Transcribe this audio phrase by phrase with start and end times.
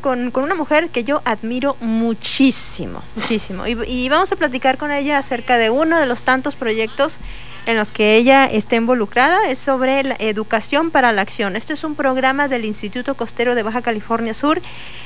[0.00, 3.66] con, una mujer que yo admiro muchísimo, muchísimo.
[3.66, 7.18] Y, y, vamos a platicar con ella acerca de uno de los tantos proyectos
[7.66, 9.48] en los que ella está involucrada.
[9.48, 11.56] Es sobre la educación para la acción.
[11.56, 14.60] Esto es un programa del Instituto Costero de Baja California Sur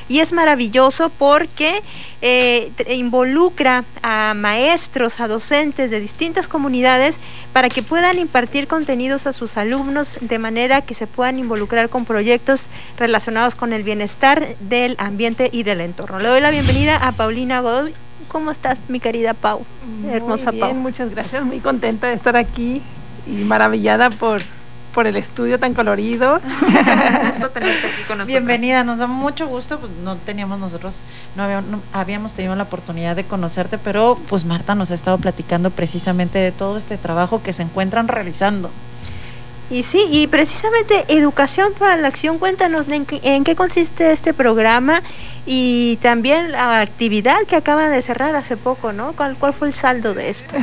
[0.09, 1.83] y es maravilloso porque
[2.21, 7.19] eh, involucra a maestros, a docentes de distintas comunidades
[7.53, 12.05] para que puedan impartir contenidos a sus alumnos de manera que se puedan involucrar con
[12.05, 16.19] proyectos relacionados con el bienestar del ambiente y del entorno.
[16.19, 17.95] Le doy la bienvenida a Paulina Godoy.
[18.29, 19.65] ¿Cómo estás, mi querida Pau?
[20.11, 22.83] Hermosa muy bien, Muchas gracias, muy contenta de estar aquí
[23.27, 24.41] y maravillada por,
[24.93, 26.41] por el estudio tan colorido.
[27.27, 28.27] gusto tenerte aquí con nosotros.
[28.27, 29.79] Bienvenida, nos da mucho gusto.
[29.79, 30.97] Pues no teníamos nosotros,
[31.37, 31.45] no
[31.93, 36.53] habíamos, tenido la oportunidad de conocerte, pero pues Marta nos ha estado platicando precisamente de
[36.53, 38.71] todo este trabajo que se encuentran realizando.
[39.71, 45.03] Y sí, y precisamente Educación para la Acción, cuéntanos en qué, consiste este programa
[45.47, 49.15] y también la actividad que acaban de cerrar hace poco, ¿no?
[49.15, 50.55] ¿Cuál, cuál fue el saldo de esto?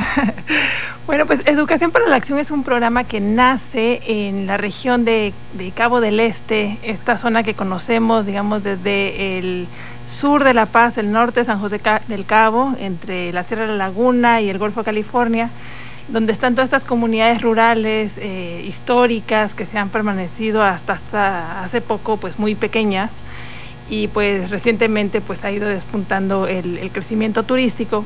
[1.06, 5.34] bueno, pues Educación para la Acción es un programa que nace en la región de,
[5.54, 9.66] de Cabo del Este, esta zona que conocemos, digamos, desde el
[10.06, 13.68] sur de La Paz, el norte de San José del Cabo, entre la Sierra de
[13.68, 15.50] la Laguna y el Golfo de California
[16.12, 22.18] donde están todas estas comunidades rurales eh, históricas que se han permanecido hasta, hace poco
[22.18, 23.10] pues muy pequeñas.
[23.88, 28.04] Y pues recientemente pues ha ido despuntando el, crecimiento turístico.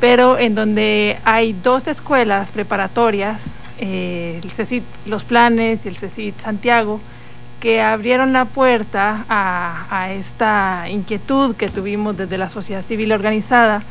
[0.00, 3.42] Pero en donde hay dos escuelas preparatorias
[3.78, 7.00] eh, el CECIT Los Planes y el CECIT Santiago
[7.60, 13.82] que abrieron la puerta a esta inquietud que tuvimos desde la sociedad civil organizada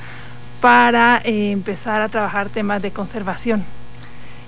[0.65, 3.63] para eh, empezar a trabajar temas de conservación.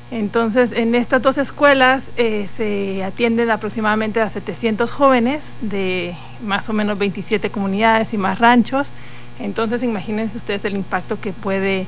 [0.10, 6.74] Entonces, en estas dos escuelas eh, se atienden aproximadamente a 700 jóvenes de más o
[6.74, 8.90] menos 27 comunidades y más ranchos.
[9.38, 11.86] Entonces, imagínense ustedes el impacto que puede,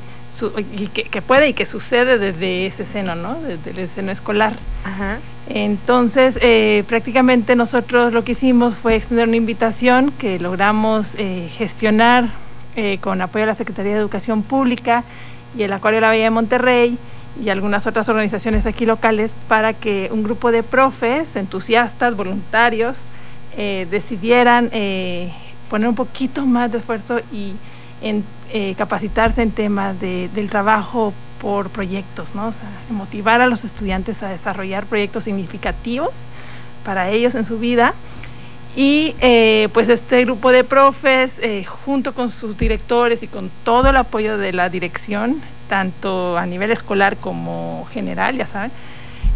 [0.74, 3.42] y que, puede y que sucede desde ese seno, ¿no?
[3.42, 4.58] Desde el seno escolar.
[5.48, 11.16] Entonces, eh, prácticamente nosotros lo que hicimos fue extender una invitación que logramos
[11.50, 12.30] gestionar
[12.76, 15.04] eh, con apoyo de la Secretaría de Educación Pública
[15.58, 16.98] y el Acuario de la Bahía de Monterrey
[17.44, 23.00] y algunas otras organizaciones aquí locales para que un grupo de profes, entusiastas, voluntarios,
[23.58, 25.34] eh, decidieran eh,
[25.70, 27.54] poner un poquito más de esfuerzo y
[28.02, 28.24] en,
[28.76, 32.54] capacitarse en temas del trabajo por proyectos, ¿no?
[32.90, 36.10] motivar a los estudiantes a desarrollar proyectos significativos
[36.84, 37.94] para ellos en su vida
[38.80, 43.90] y eh, pues este grupo de profes, eh, junto con sus directores y con todo
[43.90, 48.72] el apoyo de la dirección, tanto a nivel escolar como general, ya saben,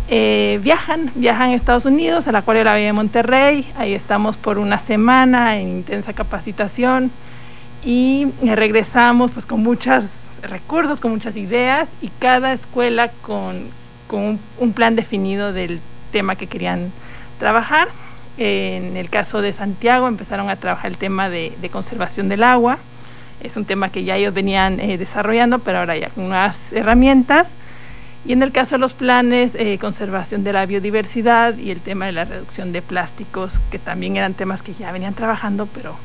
[0.07, 3.93] eh, viajan, viajan a Estados Unidos, a la Acuario de la Bahía de Monterrey, ahí
[3.93, 7.11] estamos por una semana en intensa capacitación
[7.83, 10.05] y regresamos pues con muchos
[10.41, 13.67] recursos, con muchas ideas y cada escuela con,
[14.07, 15.81] con un plan definido del
[16.13, 16.93] tema que querían
[17.39, 17.89] trabajar
[18.37, 22.77] en el caso de Santiago empezaron a trabajar el tema de, conservación del agua.
[23.41, 27.49] Es un tema que ya ellos venían eh, desarrollando, pero ahora ya con nuevas herramientas.
[28.25, 32.05] Y en el caso de los planes, eh, conservación de la biodiversidad y el tema
[32.05, 35.95] de la reducción de plásticos, que también eran temas que ya venían trabajando, pero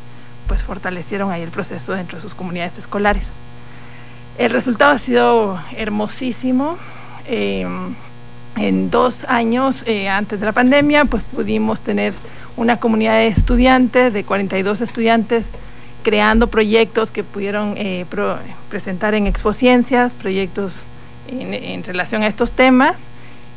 [0.49, 3.29] pues fortalecieron ahí el proceso dentro de sus comunidades escolares.
[4.37, 6.79] El resultado ha sido hermosísimo.
[7.27, 7.95] Em,
[8.59, 12.15] en dos años eh, antes de la pandemia, pues pudimos tener
[12.57, 15.47] una comunidad de estudiantes, de 42 estudiantes,
[16.03, 18.05] creando proyectos que pudieron eh,
[18.69, 20.85] presentar en expociencias, proyectos
[21.29, 22.97] en, relación a estos temas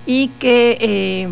[0.06, 1.28] y que eh,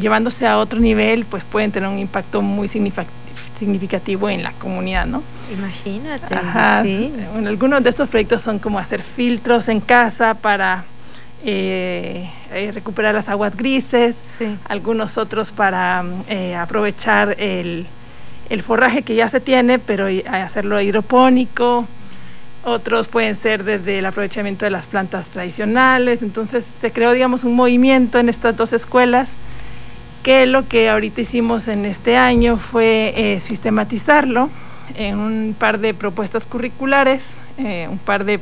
[0.00, 5.22] llevándose a otro nivel, pues pueden tener un impacto muy significativo en la comunidad, ¿no?
[5.52, 6.34] Imagínate.
[6.82, 7.12] ¿sí?
[7.46, 10.84] algunos de estos proyectos son como hacer filtros en casa para
[11.44, 14.16] eh, eh, recuperar las aguas grises,
[14.68, 17.86] algunos otros para eh, aprovechar el,
[18.48, 21.88] el, forraje que ya se tiene, pero hacerlo hidropónico,
[22.62, 27.56] otros pueden ser desde el aprovechamiento de las plantas tradicionales, entonces se creó, digamos, un
[27.56, 29.32] movimiento en estas dos escuelas
[30.22, 34.48] que lo que ahorita hicimos en este año fue sistematizarlo
[34.94, 37.24] en un par de propuestas curriculares,
[37.58, 38.38] un par de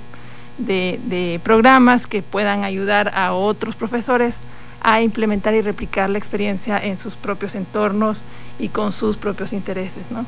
[0.67, 4.39] de, programas que puedan ayudar a otros profesores
[4.83, 8.25] a implementar y replicar la experiencia en sus propios entornos
[8.59, 10.25] y con sus propios intereses, ¿no?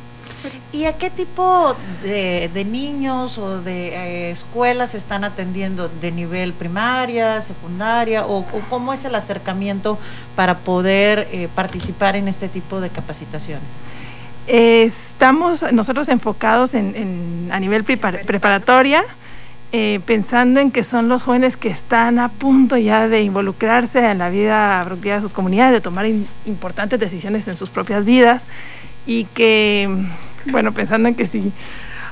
[0.72, 5.88] ¿Y a qué tipo de, niños o de eh, escuelas están atendiendo?
[5.88, 8.26] ¿De nivel primaria, secundaria?
[8.26, 9.98] ¿O, cómo es el acercamiento
[10.34, 13.68] para poder eh, participar en este tipo de capacitaciones?
[14.46, 19.04] estamos nosotros enfocados en, a nivel preparatoria,
[19.72, 24.18] eh, pensando en que son los jóvenes que están a punto ya de involucrarse en
[24.18, 26.06] la vida productiva de sus comunidades, de tomar
[26.46, 28.44] importantes decisiones en sus propias vidas
[29.06, 29.88] y que,
[30.46, 31.52] bueno, pensando en que si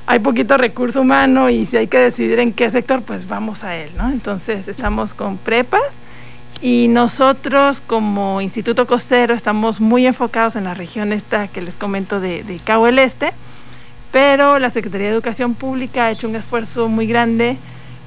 [0.07, 3.77] hay poquito recurso humano y si hay que decidir en qué sector, pues vamos a
[3.77, 4.11] él, ¿no?
[4.11, 5.99] Entonces estamos con prepas
[6.63, 12.21] y nosotros como Instituto Costero estamos muy enfocados en la región esta que les comento
[12.21, 13.33] de, Cabo del Este,
[14.13, 17.57] pero la Secretaría de Educación Pública ha hecho un esfuerzo muy grande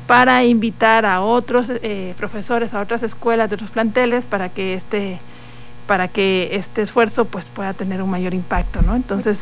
[0.07, 5.19] para invitar a otros eh, profesores, a otras escuelas de otros planteles para que este
[5.87, 8.95] para que este esfuerzo pues pueda tener un mayor impacto, ¿no?
[8.95, 9.39] Entonces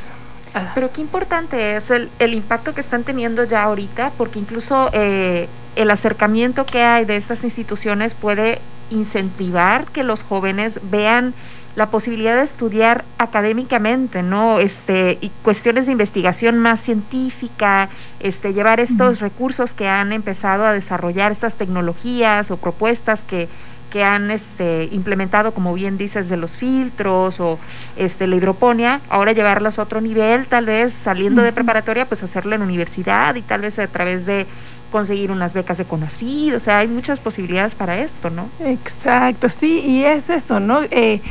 [0.53, 0.71] ah.
[0.73, 5.47] pero qué importante es el, el, impacto que están teniendo ya ahorita, porque incluso eh,
[5.75, 8.59] el acercamiento que hay de estas instituciones puede
[8.89, 11.33] incentivar que los jóvenes vean
[11.75, 14.59] la posibilidad de estudiar académicamente, ¿no?
[14.59, 17.89] Este, y cuestiones de investigación más científica,
[18.19, 23.47] este, llevar estos recursos que han empezado a desarrollar, estas tecnologías o propuestas que,
[23.89, 27.59] que han este, implementado, como bien dices, de los filtros o
[27.95, 32.55] este, la hidroponía, ahora llevarlas a otro nivel, tal vez saliendo de preparatoria, pues hacerla
[32.55, 34.47] en universidad y tal vez a través de
[34.91, 38.49] conseguir unas becas de conocido, o sea, hay muchas posibilidades para esto, ¿no?
[38.59, 40.81] Exacto, sí, y es eso, ¿no?
[40.91, 41.21] Eh,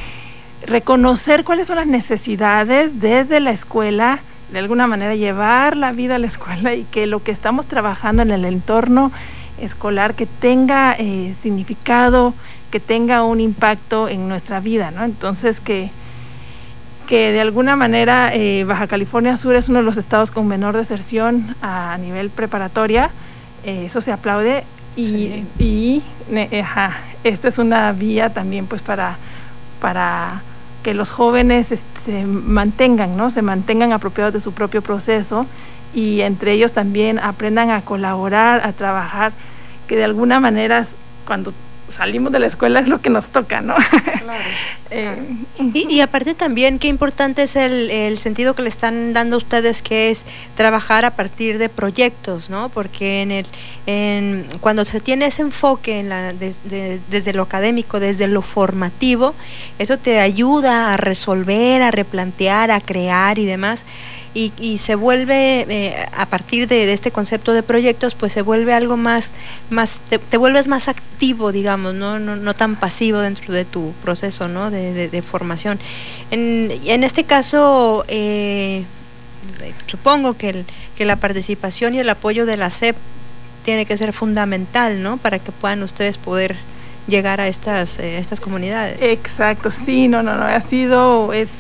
[0.67, 4.21] reconocer cuáles son las necesidades desde la escuela,
[4.53, 8.23] de alguna manera llevar la vida a la escuela y que lo que estamos trabajando
[8.23, 9.13] en el entorno
[9.61, 12.35] escolar que tenga eh, significado,
[12.71, 15.05] que tenga un impacto en nuestra vida, ¿no?
[15.05, 15.91] Entonces que
[17.07, 20.77] que de alguna manera eh, Baja California Sur es uno de los estados con menor
[20.77, 23.11] deserción a nivel preparatoria
[23.65, 24.65] eh, eso se aplaude
[24.95, 26.03] y, y
[27.25, 29.19] esta es una vía también pues para,
[29.81, 30.43] para
[30.83, 31.69] que los jóvenes
[32.05, 33.31] se mantengan, ¿no?
[33.31, 35.47] Se mantengan apropiados de su propio proceso
[35.95, 39.33] y entre ellos también aprendan a colaborar, a trabajar,
[39.87, 40.87] que de alguna manera
[41.27, 41.53] cuando
[41.91, 43.75] salimos de la escuela es lo que nos toca, ¿no?
[43.75, 44.45] Claro.
[44.93, 45.17] Eh,
[45.73, 50.11] y, aparte también, qué importante es el, sentido que le están dando a ustedes, que
[50.11, 50.25] es
[50.57, 52.71] trabajar a partir de proyectos, ¿no?
[52.71, 53.47] Porque en el,
[53.87, 59.37] en, cuando se tiene ese enfoque en la, desde lo académico, desde lo formativo,
[59.79, 63.87] eso te ayuda a resolver, a replantear, a crear y demás
[64.33, 68.73] y, y se vuelve, eh, a partir de, este concepto de proyectos, pues se vuelve
[68.73, 69.33] algo más,
[69.71, 72.19] más te, vuelves más activo, digamos, ¿no?
[72.19, 74.71] No, no tan pasivo dentro de tu proceso ¿no?
[74.71, 75.79] de, de, formación.
[76.31, 78.85] En, en este caso, eh,
[79.87, 80.65] supongo que, el,
[80.97, 82.97] que la participación y el apoyo de la SEP
[83.65, 85.17] tiene que ser fundamental, ¿no?
[85.17, 86.57] Para que puedan ustedes poder
[87.07, 88.99] llegar a estas, eh, estas comunidades.
[89.01, 91.51] Exacto, sí, no, no, no, ha sido, es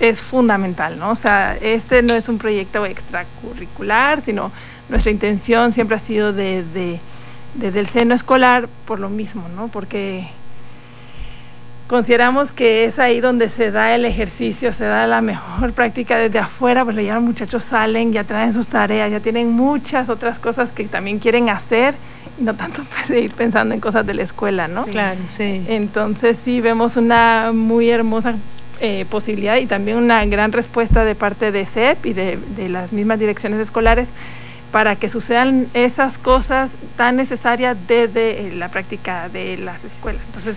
[0.00, 1.10] es fundamental, ¿no?
[1.10, 4.50] O sea, este no es un proyecto extracurricular, sino
[4.88, 6.64] nuestra intención siempre ha sido de,
[7.54, 9.68] desde el seno escolar por lo mismo, ¿no?
[9.68, 10.28] Porque
[11.86, 16.38] consideramos que es ahí donde se da el ejercicio, se da la mejor práctica desde
[16.38, 20.72] afuera, pues ya los muchachos salen, ya traen sus tareas, ya tienen muchas otras cosas
[20.72, 21.94] que también quieren hacer
[22.38, 24.84] y no tanto pues, ir pensando en cosas de la escuela, ¿no?
[24.84, 25.64] Claro, sí.
[25.68, 28.34] Entonces sí, vemos una muy hermosa
[28.80, 33.18] eh, posibilidad y también una gran respuesta de parte de CEP y de, las mismas
[33.18, 34.08] direcciones escolares
[34.70, 40.22] para que sucedan esas cosas tan necesarias desde eh, la práctica de las escuelas.
[40.26, 40.56] Entonces,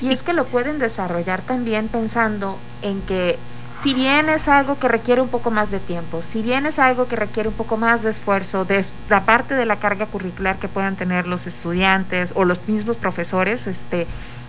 [0.00, 3.38] y es que lo pueden desarrollar también pensando en que
[3.82, 7.08] si bien es algo que requiere un poco más de tiempo, si bien es algo
[7.08, 10.68] que requiere un poco más de esfuerzo, de la parte de la carga curricular que
[10.68, 14.06] puedan tener los estudiantes o los mismos profesores, este,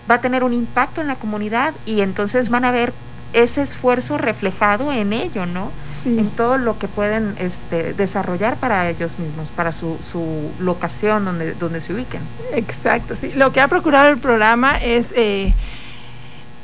[0.09, 2.93] va a tener un impacto en la comunidad y entonces van a ver
[3.33, 5.71] ese esfuerzo reflejado en ello, ¿no?
[6.05, 11.53] En todo lo que pueden este, desarrollar para ellos mismos, para su, su locación donde,
[11.53, 12.21] donde se ubiquen.
[12.53, 13.31] Exacto, sí.
[13.33, 15.53] Lo que ha procurado el programa es eh,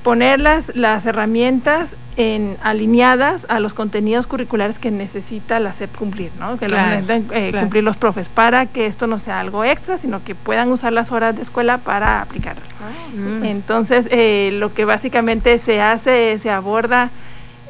[0.04, 6.32] poner las, las herramientas en, alineadas a los contenidos curriculares que necesita la SEP cumplir,
[6.38, 6.58] ¿no?
[6.58, 10.70] que eh, cumplir los profes para que esto no sea algo extra, sino que puedan
[10.70, 12.62] usar las horas de escuela para aplicarlo.
[12.84, 17.10] Ah, Entonces, eh, lo que básicamente se hace, se aborda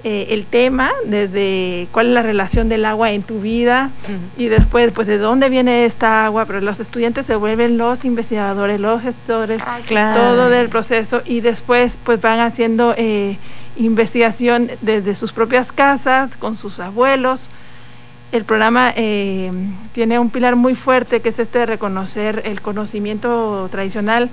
[0.03, 3.89] eh, el tema, desde cuál es la relación del agua en tu vida
[4.37, 8.79] y después, pues, de dónde viene esta agua, pero los estudiantes se vuelven los investigadores,
[8.79, 12.93] los gestores, todo del proceso y después, pues, van haciendo...
[12.97, 13.37] Eh,
[13.79, 17.49] investigación desde sus propias casas, con sus abuelos.
[18.31, 19.51] El programa eh,
[19.93, 24.29] tiene un pilar muy fuerte que es este de reconocer el conocimiento tradicional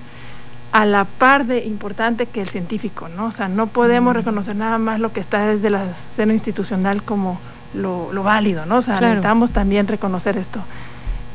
[0.72, 3.26] a la par de importante que el científico, ¿no?
[3.26, 4.16] O sea, no podemos mm.
[4.16, 7.38] reconocer nada más lo que está desde la escena institucional como
[7.74, 8.78] lo, válido, ¿no?
[8.78, 10.60] O sea, necesitamos también reconocer esto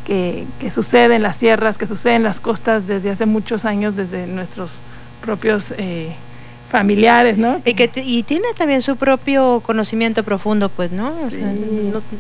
[0.06, 3.96] que, que, sucede en las sierras, que sucede en las costas desde hace muchos años,
[3.96, 4.80] desde nuestros
[5.22, 6.16] propios eh,
[6.72, 7.62] familiares, ¿no?
[7.66, 11.14] Y que y tiene también su propio conocimiento profundo, pues, ¿no?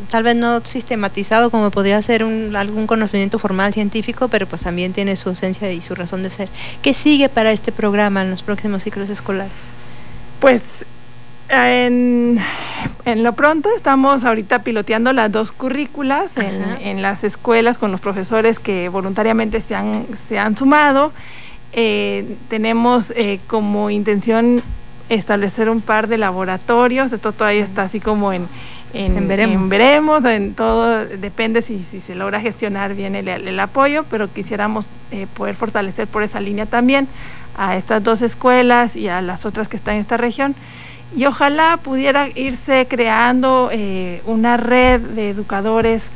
[0.10, 4.94] tal vez no sistematizado como podría ser un, algún conocimiento formal científico, pero pues también
[4.94, 6.50] tiene su esencia y su razón de ser.
[6.82, 9.70] ¿Qué sigue para este programa en los próximos ciclos escolares?
[10.40, 10.86] Pues
[11.50, 12.40] en,
[13.06, 18.00] en lo pronto estamos ahorita piloteando las dos currículas en, en, las escuelas con los
[18.00, 21.12] profesores que voluntariamente se han, se han sumado.
[21.74, 24.62] Eh, tenemos eh, como intención
[25.08, 28.48] establecer un par de laboratorios, esto todavía está así como en,
[28.94, 29.28] en,
[29.70, 30.26] veremos.
[30.26, 35.56] en todo depende si, si, se logra gestionar bien el, apoyo, pero quisiéramos eh, poder
[35.56, 37.08] fortalecer por esa línea también
[37.58, 40.56] a estas dos escuelas y a las otras que están en esta región.
[41.16, 43.70] Y ojalá pudiera irse creando
[44.26, 46.10] una red de educadores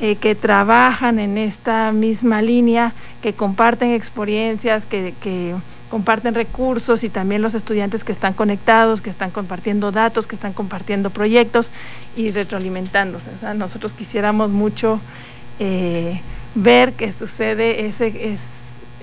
[0.00, 2.92] eh, que trabajan en esta misma línea,
[3.22, 5.54] que comparten experiencias, que, que
[5.90, 10.52] comparten recursos y también los estudiantes que están conectados, que están compartiendo datos, que están
[10.52, 11.70] compartiendo proyectos
[12.16, 13.26] y retroalimentándose.
[13.56, 15.00] nosotros quisiéramos mucho
[15.58, 16.20] eh,
[16.54, 18.40] ver que sucede ese, es,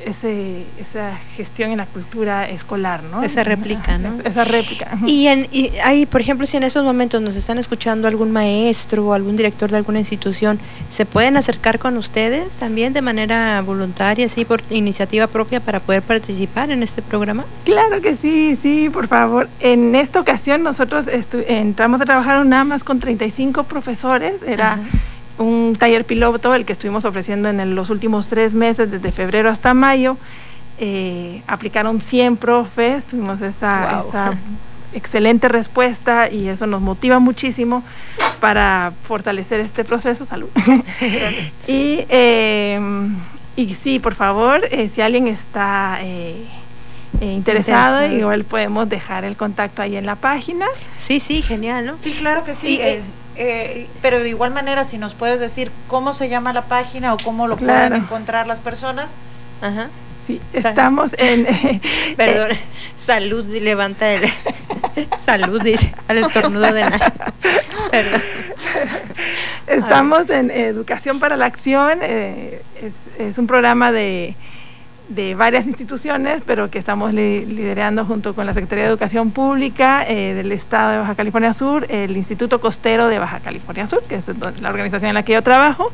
[0.07, 3.23] ese, esa gestión en la cultura escolar, ¿no?
[3.23, 4.17] Esa réplica, ¿no?
[4.23, 4.97] Esa réplica.
[5.05, 9.07] Y, en, y hay, por ejemplo, si en esos momentos nos están escuchando algún maestro
[9.07, 10.59] o algún director de alguna institución,
[10.89, 16.01] ¿se pueden acercar con ustedes también de manera voluntaria, así por iniciativa propia para poder
[16.01, 17.45] participar en este programa?
[17.65, 19.49] Claro que sí, sí, por favor.
[19.59, 21.05] En esta ocasión nosotros
[21.47, 24.79] entramos a trabajar nada más con 35 profesores, era
[25.37, 29.73] un taller piloto, el que estuvimos ofreciendo en los últimos tres meses, desde febrero hasta
[29.73, 30.17] mayo.
[30.79, 34.03] Eh, aplicaron 100 profes, tuvimos esa,
[34.93, 37.83] excelente respuesta y eso nos motiva muchísimo
[38.39, 40.25] para fortalecer este proceso.
[40.25, 40.49] Salud.
[41.67, 42.79] y, eh,
[43.55, 45.99] y sí, por favor, eh, si alguien está
[47.19, 50.67] interesado, igual podemos dejar el contacto ahí en la página.
[50.95, 51.95] Sí, sí, genial, ¿no?
[51.99, 52.79] Sí, claro que sí.
[53.37, 57.17] Eh, pero de igual manera, si nos puedes decir cómo se llama la página o
[57.17, 59.09] cómo lo pueden encontrar las personas.
[59.61, 59.89] Ajá.
[60.25, 61.47] Sí, estamos en...
[62.17, 62.49] Perdón,
[62.95, 64.23] salud, levanta el...
[65.17, 67.09] salud, dice, al estornudo de Nash.
[67.91, 68.21] Perdón.
[69.67, 72.61] Estamos en Educación para la Acción, eh,
[73.19, 74.35] es un programa de
[75.09, 80.33] de varias instituciones, pero que estamos liderando junto con la Secretaría de Educación Pública eh,
[80.33, 84.25] del Estado de Baja California Sur, el Instituto Costero de Baja California Sur, que es
[84.61, 85.91] la organización en la que yo trabajo.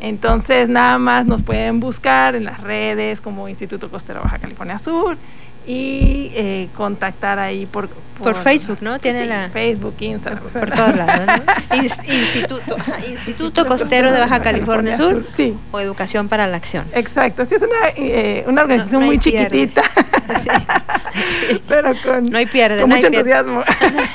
[0.00, 5.16] Entonces, nada más nos pueden buscar en las redes como Instituto Costero Baja California Sur
[5.66, 9.00] y eh, contactar ahí por, por, Facebook, ¿no?
[9.00, 11.76] Tiene la Facebook, Instagram, por, todos lados, ¿no?
[11.82, 12.76] Instituto,
[13.08, 15.56] Instituto Costero de Baja California, Sur, sí.
[15.72, 16.86] o Educación para la Acción.
[16.92, 19.82] Exacto, sí es una, eh, una organización muy chiquitita,
[21.68, 23.64] pero con, no hay pierde, con mucho entusiasmo.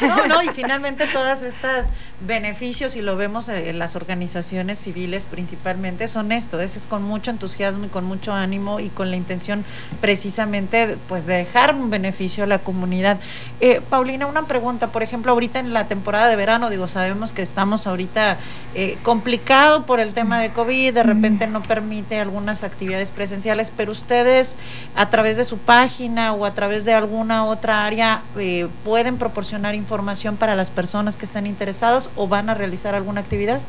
[0.02, 1.90] No, no, y finalmente todas estas
[2.26, 7.32] beneficios, y lo vemos en las organizaciones civiles principalmente, son esto, es, es con mucho
[7.32, 9.66] entusiasmo y con mucho ánimo y con la intención
[10.00, 13.18] precisamente pues de dejar un beneficio a la comunidad.
[13.60, 17.42] Eh, Paulina, una pregunta, por ejemplo, ahorita en la temporada de verano, digo, sabemos que
[17.42, 18.38] estamos ahorita
[18.76, 23.92] eh, complicado por el tema de COVID, de repente no permite algunas actividades presenciales, pero
[23.92, 24.56] ustedes
[24.96, 29.76] a través de su página o a través de alguna otra área eh, pueden proporcionar
[29.76, 33.60] información para las personas que están interesadas o van a realizar alguna actividad?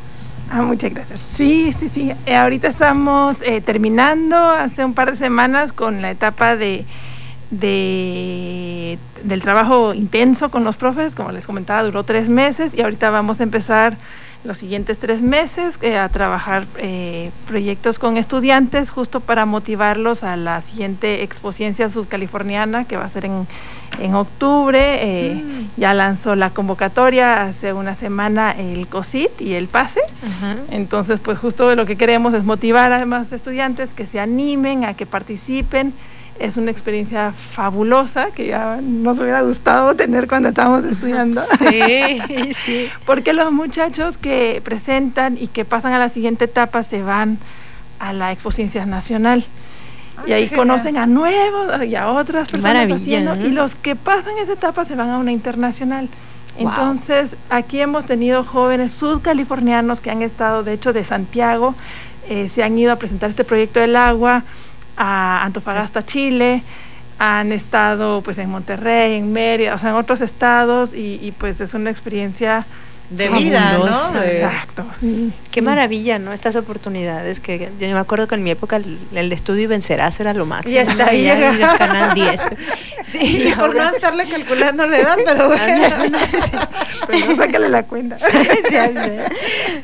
[0.51, 1.21] Ah, muchas gracias.
[1.21, 2.13] Sí, sí, sí.
[2.27, 6.85] Eh, ahorita estamos eh, terminando hace un par de semanas con la etapa de,
[7.51, 11.15] de, del trabajo intenso con los profes.
[11.15, 13.97] Como les comentaba, duró tres meses y ahorita vamos a empezar
[14.45, 20.37] los siguientes tres meses eh, a trabajar eh, proyectos con estudiantes justo para motivarlos a
[20.37, 23.47] la siguiente Expociencia Subcaliforniana que va a ser en,
[24.01, 24.81] en octubre.
[24.81, 25.81] Eh, mm.
[25.81, 30.01] Ya lanzó la convocatoria hace una semana el COSIT y el PASE.
[30.71, 34.95] Entonces, pues justo lo que queremos es motivar a más estudiantes que se animen, a
[34.95, 35.95] que participen
[36.43, 41.41] es una experiencia fabulosa que ya nos hubiera gustado tener cuando estábamos estudiando.
[41.59, 42.89] Sí, sí.
[43.07, 47.39] Porque los muchachos que presentan y que pasan a la siguiente etapa se van
[48.01, 49.45] a la Expociencia Nacional.
[50.27, 54.55] y ahí conocen a nuevos y a otras personas haciendo, y los que pasan esa
[54.55, 56.09] etapa se van a una internacional.
[56.59, 61.75] Entonces, aquí hemos tenido jóvenes sudcalifornianos que han estado, de hecho, de Santiago,
[62.29, 64.45] eh, se han ido a presentar este proyecto del agua,
[64.97, 66.63] a Antofagasta, Chile,
[67.19, 71.61] han estado pues en Monterrey, en Mérida, o sea, en otros estados y, y pues
[71.61, 72.67] es una experiencia
[73.17, 74.23] de vida, ¿no?
[74.23, 75.33] Exacto, sí.
[75.51, 76.33] Qué maravilla, ¿no?
[76.33, 80.35] Estas oportunidades que yo me acuerdo que en mi época el, estudio y vencerás era
[80.35, 80.75] lo máximo.
[80.75, 82.41] Y hasta ahí el canal 10.
[83.13, 85.87] Sí, y por no estarle calculando la edad, pero bueno.
[87.07, 88.17] pero sácale la cuenta.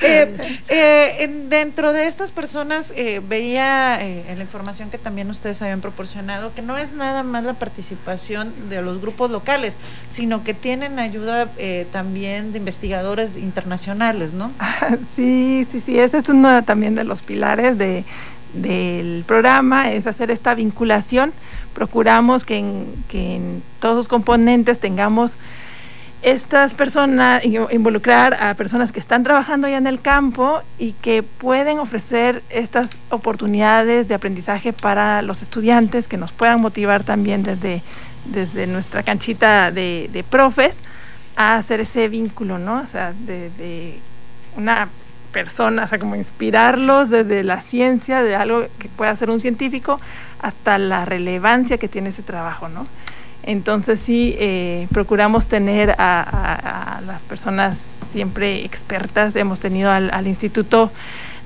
[0.01, 0.35] eh,
[0.69, 5.81] eh, dentro de estas personas eh, veía eh, en la información que también ustedes habían
[5.81, 9.77] proporcionado que no es nada más la participación de los grupos locales,
[10.11, 14.51] sino que tienen ayuda eh, también de investigadores internacionales, ¿no?
[15.15, 18.05] Sí, sí, sí, ese es uno también de los pilares de,
[18.53, 21.33] del programa, es hacer esta vinculación.
[21.75, 25.37] Procuramos que en, que en todos los componentes tengamos
[26.23, 31.79] estas personas, involucrar a personas que están trabajando ya en el campo y que pueden
[31.79, 37.83] ofrecer estas oportunidades de aprendizaje para los estudiantes, que nos puedan motivar también desde,
[38.25, 40.81] desde nuestra canchita de profes
[41.39, 42.81] a hacer ese vínculo, ¿no?
[42.81, 44.01] O sea, de,
[44.57, 44.89] una
[45.31, 50.01] persona, o sea, como inspirarlos desde la ciencia, de algo que pueda ser un científico,
[50.41, 52.89] hasta la relevancia que tiene ese trabajo, ¿no?
[53.45, 57.79] Entonces sí, eh, procuramos tener a, las personas
[58.11, 59.37] siempre expertas.
[59.37, 60.91] Hemos tenido al, Instituto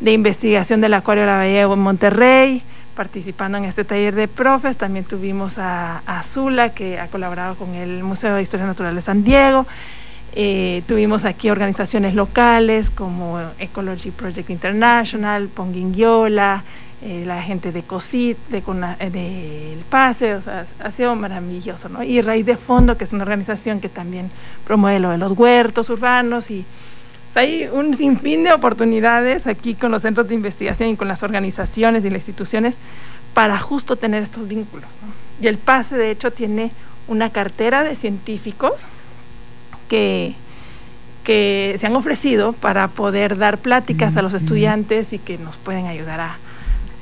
[0.01, 2.63] de Investigación del Acuario de la Bahía en Monterrey,
[2.95, 4.77] participando en este taller de profes.
[4.77, 9.25] También tuvimos a, Azula, que ha colaborado con el Museo de Historia Natural de San
[9.25, 9.67] Diego.
[10.35, 16.65] Eh, tuvimos aquí organizaciones locales como Ecology Project International, Ponguinguiola,
[17.03, 21.89] eh, la gente de COSIT, de, eh, de, El Pase, o sea, ha sido maravilloso,
[21.89, 22.03] ¿no?
[22.03, 24.31] Y Raíz de Fondo, que es una organización que también
[24.65, 26.65] promueve lo de los huertos urbanos y
[27.35, 32.05] hay un sinfín de oportunidades aquí con los centros de investigación y con las organizaciones
[32.05, 32.75] y las instituciones
[33.35, 34.91] para justo tener estos vínculos.
[35.41, 36.71] Y el PASE, de hecho, tiene
[37.09, 38.73] una cartera de científicos
[39.89, 40.35] que,
[41.25, 45.87] que se han ofrecido para poder dar pláticas a los estudiantes y que nos pueden
[45.87, 46.39] ayudar a,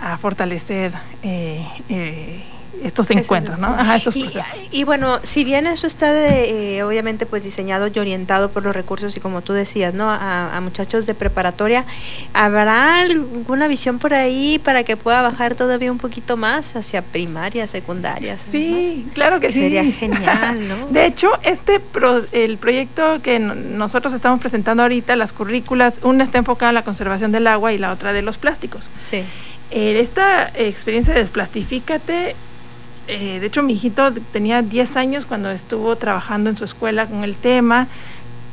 [0.01, 2.43] a fortalecer eh, eh,
[2.83, 3.69] estos encuentros, ¿no?
[3.69, 4.29] Ajá, estos y,
[4.71, 8.75] y, bueno, si bien eso está de, eh, obviamente pues diseñado y orientado por los
[8.75, 10.11] recursos y como tú decías, ¿no?
[10.11, 11.85] A, muchachos de preparatoria,
[12.35, 17.67] ¿habrá alguna visión por ahí para que pueda bajar todavía un poquito más hacia primaria,
[17.67, 18.37] secundaria?
[18.37, 19.61] Sí, claro que, sí.
[19.61, 20.87] Sería genial, ¿no?
[20.91, 21.81] De hecho, este
[22.33, 27.33] el proyecto que nosotros estamos presentando ahorita, las currículas, una está enfocada en la conservación
[27.33, 28.89] del agua y la otra de los plásticos.
[29.11, 29.25] Sí.
[29.71, 32.35] Eh, esta experiencia de Desplastifícate
[33.11, 37.25] eh, de hecho mi hijito tenía 10 años cuando estuvo trabajando en su escuela con
[37.25, 37.89] el tema,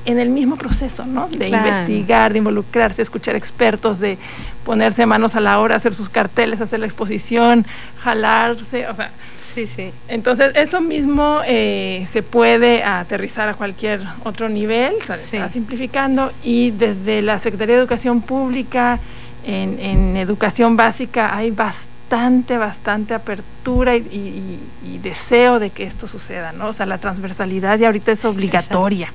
[0.06, 1.28] en el mismo proceso, ¿no?
[1.28, 4.18] De investigar, de involucrarse, escuchar expertos, de
[4.64, 7.66] ponerse manos a la obra, hacer sus carteles, hacer la exposición,
[8.02, 9.12] jalarse, o sea...
[9.54, 9.92] Sí, sí.
[10.08, 16.72] Entonces, eso mismo eh, se puede aterrizar a cualquier otro nivel, se está simplificando, y
[16.72, 19.00] desde la Secretaría de Educación Pública,
[19.46, 24.60] en, en educación básica, hay bastante bastante, bastante apertura y,
[25.04, 26.68] deseo de que esto suceda, ¿no?
[26.70, 29.14] O sea, la transversalidad ya ahorita es obligatoria.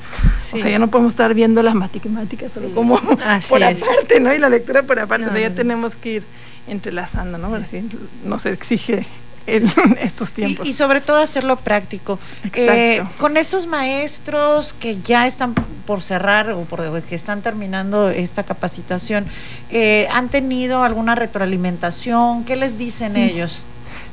[0.52, 4.32] O sea, ya no podemos estar viendo las matemáticas solo como por aparte, ¿no?
[4.32, 6.24] Y la lectura por aparte, ya tenemos que ir
[6.68, 7.54] entrelazando, ¿no?
[7.54, 7.86] Así
[8.24, 9.06] nos exige
[9.46, 10.66] en estos tiempos.
[10.66, 12.18] Y, sobre todo hacerlo práctico.
[12.54, 15.54] Eh, con esos maestros que ya están
[15.86, 19.26] por cerrar o por que están terminando esta capacitación,
[19.70, 22.44] eh, ¿han tenido alguna retroalimentación?
[22.44, 23.60] ¿Qué les dicen ellos?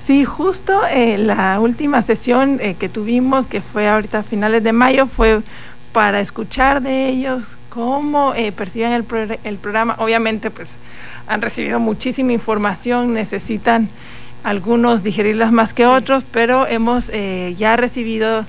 [0.06, 5.06] Sí, justo eh, la última sesión que tuvimos, que fue ahorita a finales de mayo,
[5.06, 5.42] fue
[5.94, 9.06] para escuchar de ellos cómo perciben el,
[9.44, 9.96] el programa.
[10.00, 10.78] Obviamente, pues
[11.30, 13.90] han recibido muchísima información, necesitan
[14.44, 18.46] algunos digerirlas más que otros, pero hemos eh, ya recibido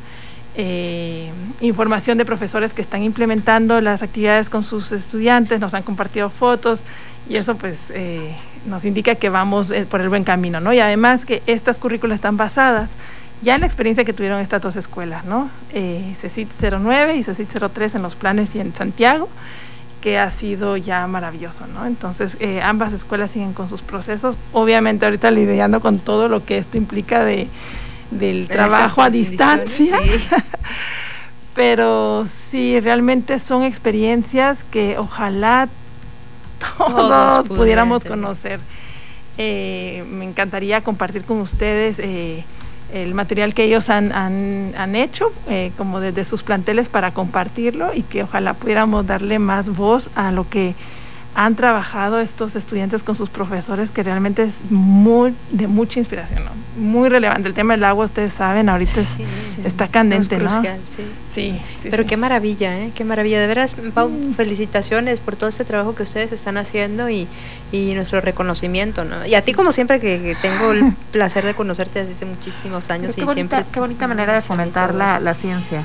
[0.57, 6.31] eh, información de profesores que están implementando las actividades con sus estudiantes, nos han compartido
[6.31, 6.81] fotos
[7.29, 8.35] y eso pues eh,
[8.67, 10.73] nos indica que vamos por el buen camino, ¿no?
[10.73, 12.91] Y además que estas currículas están basadas
[13.43, 15.49] ya en la experiencia que tuvieron estas dos escuelas, ¿no?
[15.73, 19.29] CECIT 09 y CECIT 03 en los planes y en Santiago
[20.01, 21.87] que ha sido ya maravilloso, ¿no?
[21.87, 26.59] Entonces, eh, ambas escuelas siguen con sus procesos, obviamente ahorita lidiando con todo lo que
[26.59, 27.49] esto implica de,
[28.11, 29.99] del trabajo a distancia,
[31.55, 35.69] pero sí, realmente son experiencias que ojalá
[36.79, 38.61] todos, pudiéramos conocer.
[39.39, 42.45] Eh, me encantaría compartir con ustedes eh,
[42.93, 48.03] el material que ellos han, han, hecho, eh, como desde sus planteles para compartirlo y
[48.03, 50.75] que ojalá pudiéramos darle más voz a lo que
[51.35, 56.43] han trabajado estos estudiantes con sus profesores que realmente es muy de mucha inspiración,
[56.77, 57.49] muy relevante.
[57.49, 59.01] El tema del agua, ustedes saben, ahorita
[59.65, 60.51] está candente, ¿no?
[60.51, 61.03] Crucial, sí.
[61.33, 62.91] Sí, Pero qué maravilla, ¿eh?
[62.93, 63.41] Qué maravilla.
[63.41, 64.35] De veras, Pau, mm.
[64.35, 67.29] felicitaciones por todo este trabajo que ustedes están haciendo y,
[67.71, 69.25] y nuestro reconocimiento, ¿no?
[69.25, 73.15] Y a ti, como siempre, que, tengo el placer de conocerte desde hace muchísimos años.
[73.15, 75.85] Qué, y bonita, siempre, qué bonita manera de fomentar la, la ciencia.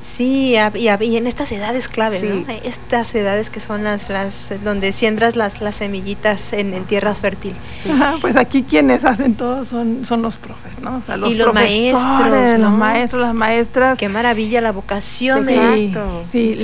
[0.00, 2.44] Sí, y, en estas edades clave, ¿no?
[2.64, 7.54] Estas edades que son las, las donde siembras las, las semillitas en, en tierra fértil.
[8.20, 10.96] pues aquí quienes hacen todo son, son los profes, ¿no?
[10.98, 13.98] O sea, los y los maestros, los maestros, las maestras.
[13.98, 15.98] Qué maravilla la vocación sí, de
[16.30, 16.54] Sí,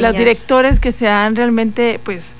[0.00, 2.34] los directores que se han realmente, pues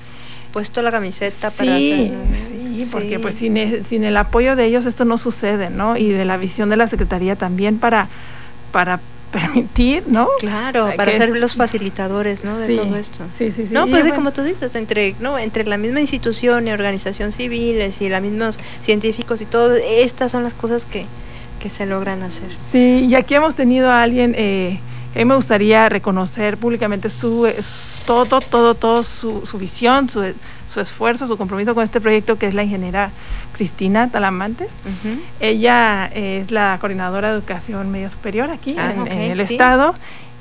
[0.53, 4.87] puesto la camiseta para hacer, sí, porque pues sin, e, sin el apoyo de ellos
[4.87, 5.97] esto no sucede, ¿no?
[5.97, 8.09] Y de la visión de la Secretaría también para,
[8.71, 9.01] para
[9.35, 10.29] permitir, ¿no?
[10.39, 12.57] Claro, para ser los facilitadores, ¿no?
[12.57, 13.25] De todo esto.
[13.37, 13.75] Sí, sí, sí.
[13.75, 15.39] No, pues como tú dices, entre, ¿no?
[15.39, 20.45] Entre la misma institución y organización civiles y los mismos científicos y todo, estas son
[20.45, 21.07] las cosas que,
[21.61, 22.49] que se logran hacer.
[22.71, 24.79] Sí, y aquí hemos tenido a alguien, eh,
[25.15, 27.49] a mí me gustaría reconocer públicamente su,
[28.05, 30.35] todo, todo, todo su, su visión, su,
[30.69, 33.11] su esfuerzo, su compromiso con este proyecto, que es la ingeniera
[33.53, 34.69] Cristina Talamantes.
[35.39, 39.95] Ella es la coordinadora de educación media superior aquí ah, en, el estado.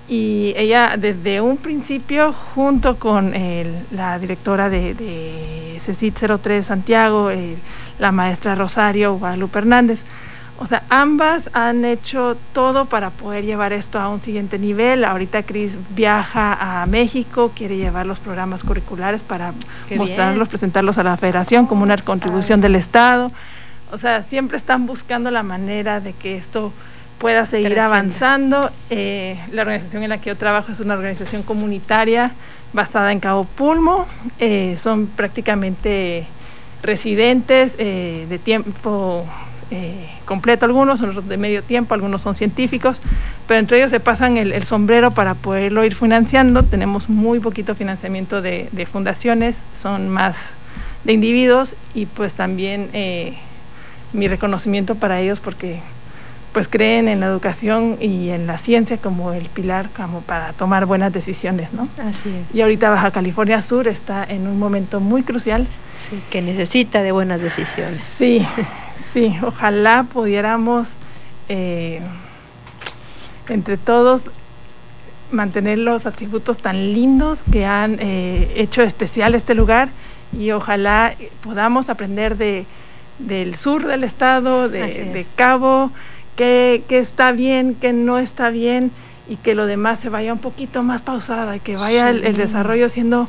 [0.10, 3.34] Y ella desde un principio junto con
[3.92, 7.30] la directora de, de CECIT 03 Santiago,
[8.00, 10.04] la maestra Rosario Guadalupe Hernández,
[10.64, 15.04] o sea, ambas han hecho todo para poder llevar esto a un siguiente nivel.
[15.04, 19.54] Ahorita Cris viaja a México, quiere llevar los programas curriculares para
[19.98, 23.30] mostrarlos, presentarlos a la federación como una contribución del Estado.
[23.92, 26.72] O sea, siempre están buscando la manera de que esto
[27.18, 28.72] pueda seguir avanzando.
[28.90, 32.32] Eh, la organización en la que yo trabajo es una organización comunitaria
[32.72, 34.08] basada en Cabo Pulmo.
[34.40, 36.26] Eh, son prácticamente
[36.82, 39.26] residentes eh, de tiempo
[39.72, 43.00] eh, completo algunos, otros de medio tiempo, algunos son científicos,
[43.48, 46.64] pero entre ellos se pasan el, sombrero para poderlo ir financiando.
[46.64, 50.54] Tenemos muy poquito financiamiento de, fundaciones, son más
[51.04, 53.38] de individuos y pues también eh,
[54.14, 55.82] mi reconocimiento para ellos porque
[56.54, 60.86] pues creen en la educación y en la ciencia como el pilar como para tomar
[60.86, 61.90] buenas decisiones, ¿no?
[61.98, 62.56] Así es.
[62.56, 65.68] Y ahorita Baja California Sur está en un momento muy crucial.
[65.98, 68.00] Sí, que necesita de buenas decisiones.
[68.02, 68.46] Sí,
[69.14, 70.88] Sí, ojalá pudiéramos
[71.48, 72.02] eh,
[73.48, 74.24] entre todos
[75.30, 79.90] mantener los atributos tan lindos que han eh, hecho especial este lugar
[80.36, 82.66] y ojalá podamos aprender de,
[83.20, 85.92] del sur del estado, de, Cabo,
[86.36, 88.92] qué, está bien, qué no está bien
[89.30, 92.90] y que lo demás se vaya un poquito más pausada y que vaya el desarrollo
[92.90, 93.28] siendo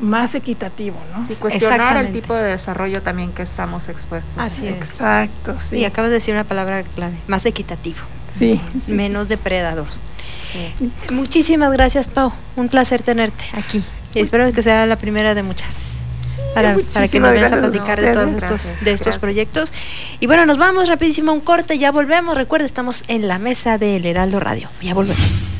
[0.00, 1.26] más equitativo, ¿no?
[1.26, 4.34] Sí, cuestionar el tipo de desarrollo también que estamos expuestos.
[4.36, 4.74] Así es.
[4.74, 5.76] Exacto, sí.
[5.76, 7.98] Y acabas de decir una palabra clave, más equitativo.
[8.38, 8.60] Sí.
[8.88, 9.86] Menos depredador.
[11.10, 12.32] Muchísimas gracias, Pau.
[12.56, 13.82] Un placer tenerte aquí.
[14.14, 15.74] Y espero que sea la primera de muchas.
[16.54, 19.72] Para, para, que nos vayas a platicar de todos estos, de estos proyectos.
[20.20, 22.36] Y bueno, nos vamos rapidísimo a un corte, ya volvemos.
[22.36, 24.68] Recuerda, estamos en la mesa del Heraldo Radio.
[24.80, 25.53] Ya volvemos.